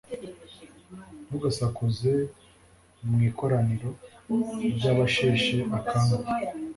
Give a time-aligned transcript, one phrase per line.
[1.27, 2.11] ntugasakuze
[3.07, 3.89] mu ikoraniro
[4.73, 6.29] ry'abasheshe akanguhe